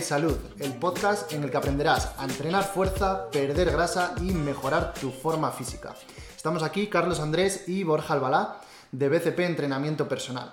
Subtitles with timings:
[0.00, 5.10] Salud, el podcast en el que aprenderás a entrenar fuerza, perder grasa y mejorar tu
[5.10, 5.94] forma física.
[6.34, 8.60] Estamos aquí Carlos Andrés y Borja Albalá
[8.92, 10.52] de BCP Entrenamiento Personal.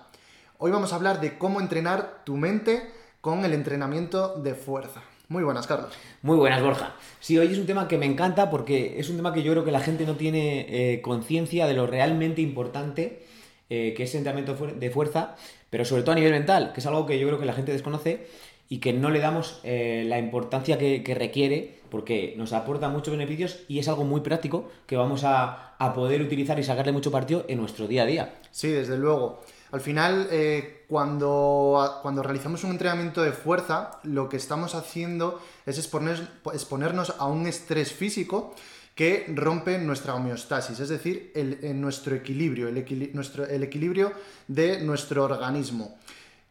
[0.58, 5.02] Hoy vamos a hablar de cómo entrenar tu mente con el entrenamiento de fuerza.
[5.30, 5.94] Muy buenas, Carlos.
[6.22, 6.96] Muy buenas, Borja.
[7.20, 9.64] Sí, hoy es un tema que me encanta porque es un tema que yo creo
[9.64, 13.26] que la gente no tiene eh, conciencia de lo realmente importante
[13.70, 15.36] eh, que es el entrenamiento de fuerza,
[15.70, 17.74] pero sobre todo a nivel mental, que es algo que yo creo que la gente
[17.74, 18.26] desconoce
[18.70, 23.60] y que no le damos eh, la importancia que, requiere porque nos aporta muchos beneficios
[23.68, 27.46] y es algo muy práctico que vamos a, a poder utilizar y sacarle mucho partido
[27.48, 28.36] en nuestro día a día.
[28.52, 29.42] Sí, desde luego.
[29.72, 35.78] Al final, eh, cuando, cuando, realizamos un entrenamiento de fuerza, lo que estamos haciendo es
[35.78, 38.56] exponernos a un estrés físico
[38.96, 44.14] que rompe nuestra homeostasis, es decir, el, nuestro equilibrio, el, nuestro, el, equilibrio
[44.48, 45.98] de nuestro organismo.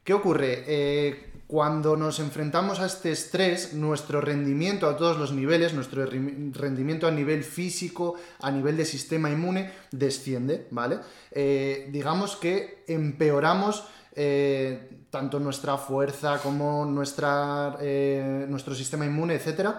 [0.04, 0.62] ¿Qué ocurre?
[0.66, 7.06] Eh, cuando nos enfrentamos a este estrés, nuestro rendimiento a todos los niveles, nuestro rendimiento
[7.06, 10.98] a nivel físico, a nivel de sistema inmune, desciende, ¿vale?
[11.30, 19.70] Eh, digamos que empeoramos eh, tanto nuestra fuerza como nuestra, eh, nuestro sistema inmune, etc.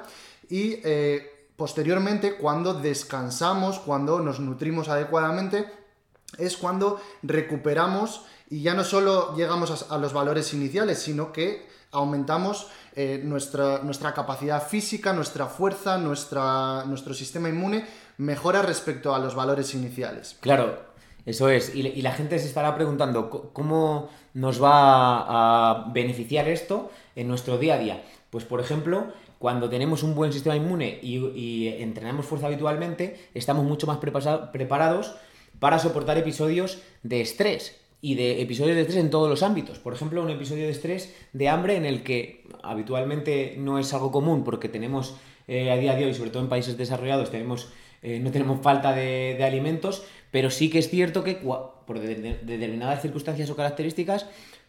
[0.50, 0.78] Y
[1.58, 5.66] posteriormente, cuando descansamos, cuando nos nutrimos adecuadamente,
[6.38, 12.68] es cuando recuperamos y ya no solo llegamos a, los valores iniciales, sino que aumentamos
[12.96, 17.86] eh, nuestra, nuestra, capacidad física, nuestra fuerza, nuestra, nuestro sistema inmune
[18.18, 20.38] mejora respecto a los valores iniciales.
[20.42, 20.80] Claro,
[21.26, 21.76] eso es.
[21.76, 27.76] Y, la gente se estará preguntando cómo nos va a beneficiar esto en nuestro día
[27.76, 28.04] a día.
[28.30, 29.08] Pues por ejemplo,
[29.40, 35.16] cuando tenemos un buen sistema inmune y, y entrenamos fuerza habitualmente, estamos mucho más preparados
[35.60, 39.80] para soportar episodios de estrés y de episodios de estrés en todos los ámbitos.
[39.80, 44.12] Por ejemplo, un episodio de estrés de hambre en el que habitualmente no es algo
[44.12, 45.16] común porque tenemos
[45.48, 47.70] eh, a día de hoy, sobre todo en países desarrollados, tenemos,
[48.04, 53.50] eh, no tenemos falta de, alimentos, pero sí que es cierto que por determinadas circunstancias
[53.50, 54.28] o características,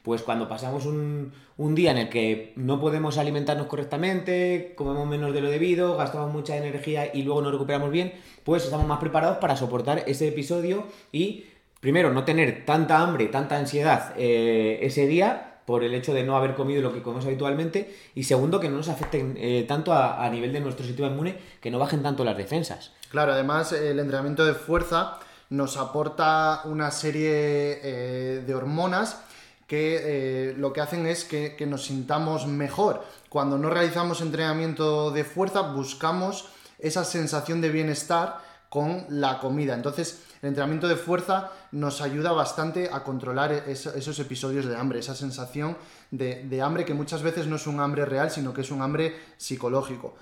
[0.08, 5.34] pues cuando pasamos un, un, día en el que no podemos alimentarnos correctamente, comemos menos
[5.34, 9.36] de lo debido, gastamos mucha energía y luego no recuperamos bien, pues estamos más preparados
[9.36, 11.44] para soportar ese episodio y
[11.78, 16.38] primero, no tener tanta hambre, tanta ansiedad eh, ese día por el hecho de no
[16.38, 20.26] haber comido lo que comemos habitualmente y segundo, que no nos afecten eh, tanto a,
[20.30, 22.92] nivel de nuestro sistema inmune, que no bajen tanto las defensas.
[23.10, 25.18] Claro, además el entrenamiento de fuerza
[25.50, 29.27] nos aporta una serie eh, de hormonas
[29.68, 33.04] que lo que hacen es que, que, nos sintamos mejor.
[33.28, 36.48] Cuando no realizamos entrenamiento de fuerza, buscamos
[36.80, 39.74] esa sensación de bienestar con la comida.
[39.74, 45.14] Entonces, el entrenamiento de fuerza nos ayuda bastante a controlar esos episodios de hambre, esa
[45.14, 45.76] sensación
[46.10, 49.16] de, hambre que muchas veces no es un hambre real, sino que es un hambre
[49.36, 50.16] psicológico.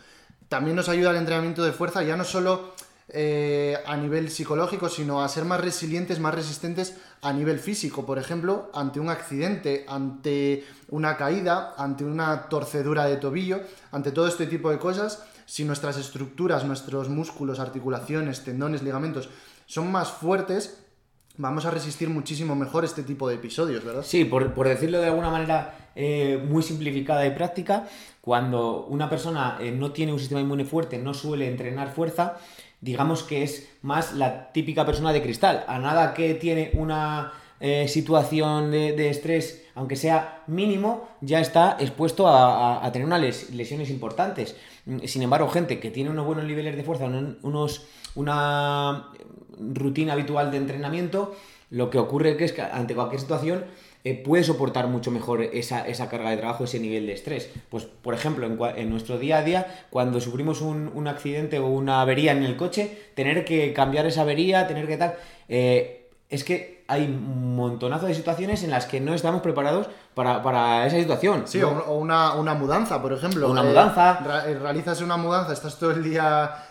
[0.48, 2.72] También nos ayuda el entrenamiento de fuerza ya no solo
[3.08, 8.04] eh, a nivel psicológico, sino a ser más resilientes, más resistentes a nivel físico.
[8.04, 13.60] Por ejemplo, ante un accidente, ante una caída, ante una torcedura de tobillo,
[13.92, 19.28] ante todo este tipo de cosas, si nuestras estructuras, nuestros músculos, articulaciones, tendones, ligamentos
[19.66, 20.82] son más fuertes,
[21.36, 24.02] vamos a resistir muchísimo mejor este tipo de episodios, ¿verdad?
[24.02, 27.86] Sí, por, decirlo de alguna manera eh, muy simplificada y práctica,
[28.20, 32.38] cuando una persona eh, no tiene un sistema inmune fuerte, no suele entrenar fuerza,
[32.80, 35.64] digamos que es más la típica persona de cristal.
[35.68, 42.28] A nada que tiene una eh, situación de, estrés, aunque sea mínimo, ya está expuesto
[42.28, 44.56] a, tener unas lesiones importantes.
[45.04, 49.10] Sin embargo, gente que tiene unos buenos niveles de fuerza, unos, una
[49.58, 51.34] rutina habitual de entrenamiento,
[51.70, 53.64] lo que ocurre es que ante cualquier situación
[54.06, 57.50] eh, puede soportar mucho mejor esa, carga de trabajo, ese nivel de estrés.
[57.68, 62.30] Pues, por ejemplo, en, nuestro día a día, cuando sufrimos un, accidente o una avería
[62.30, 65.16] en el coche, tener que cambiar esa avería, tener que tal...
[65.48, 70.86] Eh, es que hay un montonazo de situaciones en las que no estamos preparados para,
[70.86, 71.42] esa situación.
[71.46, 73.50] Sí, o una, mudanza, por ejemplo.
[73.50, 74.20] Una mudanza.
[74.60, 76.64] realizas una mudanza, estás todo el día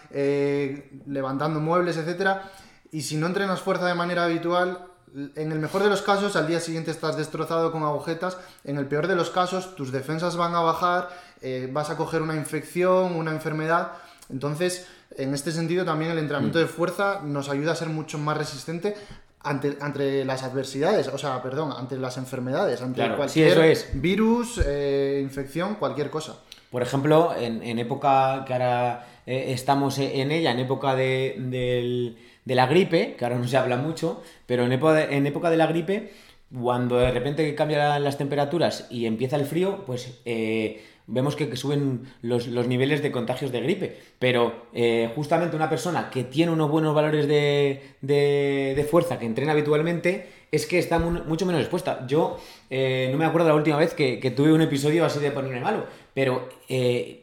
[1.06, 2.50] levantando muebles, etcétera
[2.96, 4.88] y si no entrenas fuerza de manera habitual,
[5.36, 8.38] en el mejor de los casos, al día siguiente estás destrozado con agujetas.
[8.66, 11.10] En el peor de los casos, tus defensas van a bajar,
[11.42, 13.94] eh, vas a coger una infección, una enfermedad.
[14.30, 18.38] Entonces, en este sentido, también el entrenamiento de fuerza nos ayuda a ser mucho más
[18.38, 18.96] resistente
[19.42, 26.10] ante, las adversidades, o sea, perdón, ante las enfermedades, ante cualquier virus, eh, infección, cualquier
[26.10, 26.40] cosa.
[26.72, 32.56] Por ejemplo, en, época que ahora eh, estamos en ella, en época de, del de
[32.56, 35.58] la gripe, que ahora no se habla mucho, pero en época de, en época de
[35.58, 36.12] la gripe,
[36.54, 42.04] cuando de repente cambian las temperaturas y empieza el frío, pues eh, vemos que, suben
[42.22, 43.98] los, niveles de contagios de gripe.
[44.20, 50.30] Pero eh, justamente una persona que tiene unos buenos valores de, fuerza, que entrena habitualmente,
[50.52, 52.06] es que está mucho menos expuesta.
[52.08, 52.38] Yo
[52.70, 55.86] eh, no me acuerdo la última vez que, tuve un episodio así de ponerme malo,
[56.14, 56.48] pero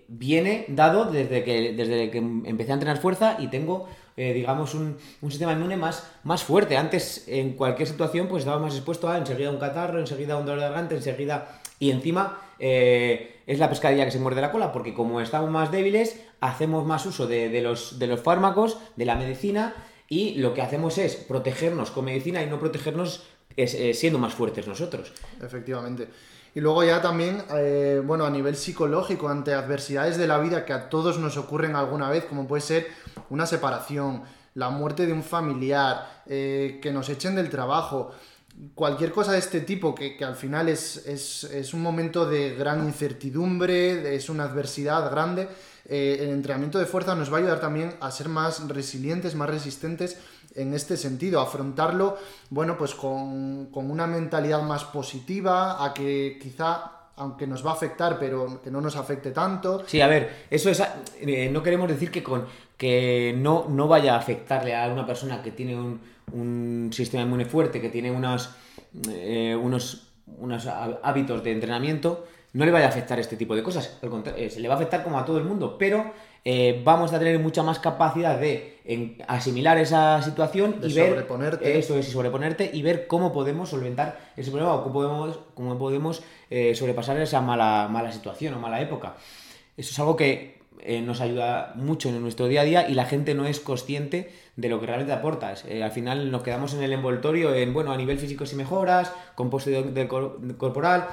[0.09, 4.97] viene dado desde que, desde que empecé a entrenar fuerza y tengo digamos, un,
[5.29, 6.77] sistema inmune más, más fuerte.
[6.77, 10.61] Antes, en cualquier situación, pues estaba más expuesto a enseguida un catarro, enseguida un dolor
[10.61, 14.95] de garganta, enseguida y encima eh, es la pescadilla que se muerde la cola, porque
[14.95, 19.75] como estamos más débiles, hacemos más uso de, los, de los fármacos, de la medicina,
[20.09, 23.25] y lo que hacemos es protegernos con medicina y no protegernos
[23.57, 25.13] eh, siendo más fuertes nosotros.
[25.43, 26.09] Efectivamente.
[26.55, 30.73] Y luego ya también, eh, bueno, a nivel psicológico, ante adversidades de la vida que
[30.73, 32.87] a todos nos ocurren alguna vez, como puede ser
[33.33, 34.23] una separación,
[34.55, 38.13] la muerte de un familiar, que nos echen del trabajo,
[38.75, 44.29] cualquier cosa de este tipo que, al final es, un momento de gran incertidumbre, es
[44.29, 45.49] una adversidad grande,
[45.85, 49.51] eh, el entrenamiento de fuerza nos va a ayudar también a ser más resilientes, más
[49.51, 50.17] resistentes
[50.55, 52.19] en este sentido, afrontarlo,
[52.51, 58.19] bueno, pues con, una mentalidad más positiva, a que quizá aunque nos va a afectar,
[58.19, 59.85] pero que no nos afecte tanto.
[59.87, 60.83] Sí, a ver, eso es.
[61.21, 65.43] Eh, no queremos decir que con que no, no vaya a afectarle a una persona
[65.43, 66.01] que tiene un,
[66.33, 68.51] un sistema inmune fuerte, que tiene unos,
[69.09, 73.99] eh, unos, unos hábitos de entrenamiento, no le vaya a afectar este tipo de cosas.
[74.37, 76.13] Eh, se le va a afectar como a todo el mundo, pero
[76.45, 78.79] eh, vamos a tener mucha más capacidad de
[79.29, 81.79] asimilar esa situación y ver sobreponerte.
[81.79, 85.79] eso es y sobreponerte y ver cómo podemos solventar ese problema o cómo podemos, cómo
[85.79, 86.23] podemos
[86.75, 89.15] sobrepasar esa mala, mala situación o mala época.
[89.77, 93.05] Eso es algo que eh, nos ayuda mucho en nuestro día a día y la
[93.05, 95.65] gente no es consciente de lo que realmente aportas.
[95.67, 99.13] Eh, al final nos quedamos en el envoltorio en, bueno, a nivel físico si mejoras,
[99.37, 101.07] compuesto del corporal,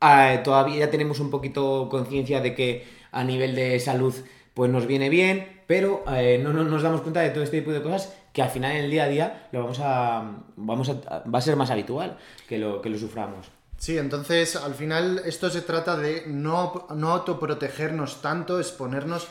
[0.00, 4.14] ah, todavía tenemos un poquito conciencia de que a nivel de salud
[4.54, 7.82] pues nos viene bien, pero eh, no, nos damos cuenta de todo este tipo de
[7.82, 11.38] cosas que al final en el día a día lo vamos a, vamos a, va
[11.38, 12.16] a ser más habitual
[12.48, 13.46] que lo, que lo suframos.
[13.78, 19.28] Sí, entonces al final esto se trata de no, no autoprotegernos tanto, exponernos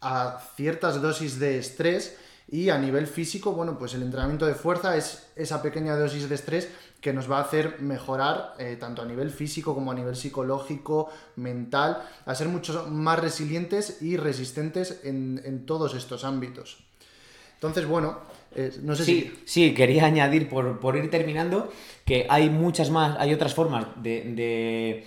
[0.00, 2.18] a ciertas dosis de estrés
[2.48, 6.34] y a nivel físico, bueno, pues el entrenamiento de fuerza es esa pequeña dosis de
[6.34, 6.68] estrés
[7.00, 11.10] que nos va a hacer mejorar eh, tanto a nivel físico como a nivel psicológico,
[11.36, 16.84] mental, a ser mucho más resilientes y resistentes en, en todos estos ámbitos.
[17.62, 18.18] Entonces, bueno,
[18.56, 19.32] eh, no sé si...
[19.44, 21.72] Sí, quería añadir, por, ir terminando,
[22.04, 25.06] que hay muchas más, hay otras formas de,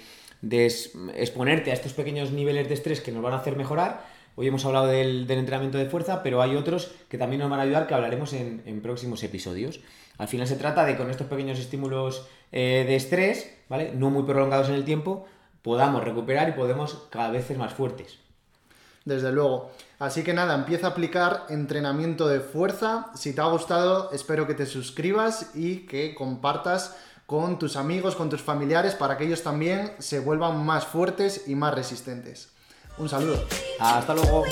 [1.16, 4.15] exponerte a estos pequeños niveles de estrés que nos van a hacer mejorar.
[4.36, 7.64] Hoy hemos hablado del, entrenamiento de fuerza, pero hay otros que también nos van a
[7.64, 9.80] ayudar, que hablaremos en, próximos episodios.
[10.18, 13.94] Al final se trata de con estos pequeños estímulos eh, de estrés, ¿vale?
[13.96, 15.26] No muy prolongados en el tiempo,
[15.62, 18.20] podamos recuperar y podemos cada vez ser más fuertes
[19.06, 19.72] desde luego.
[20.00, 23.12] Así que nada, empieza a aplicar entrenamiento de fuerza.
[23.16, 28.30] Si te ha gustado, espero que te suscribas y que compartas con tus amigos, con
[28.30, 32.55] tus familiares, para que ellos también se vuelvan más fuertes y más resistentes.
[32.98, 33.44] Un saludo.
[33.80, 34.46] Hasta luego.